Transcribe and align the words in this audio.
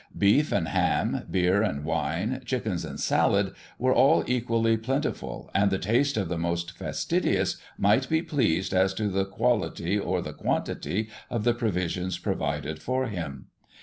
Beef 0.17 0.51
and 0.51 0.69
ham, 0.69 1.27
beer 1.29 1.61
and 1.61 1.83
wine, 1.85 2.41
chickens 2.43 2.83
and 2.83 2.99
salad, 2.99 3.53
were 3.77 3.93
all 3.93 4.23
equally 4.25 4.75
plentiful, 4.75 5.51
and 5.53 5.69
the 5.69 5.77
taste 5.77 6.17
of 6.17 6.27
the 6.27 6.39
most 6.39 6.75
fastidious 6.75 7.57
might 7.77 8.09
be 8.09 8.23
pleased 8.23 8.73
as 8.73 8.95
to 8.95 9.09
the 9.09 9.25
quality, 9.25 9.99
or 9.99 10.19
the 10.23 10.33
quantity, 10.33 11.07
of 11.29 11.43
the 11.43 11.53
provisions 11.53 12.17
provided 12.17 12.81
for 12.81 13.05
him. 13.09 13.45